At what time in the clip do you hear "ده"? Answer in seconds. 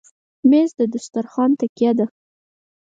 1.99-2.05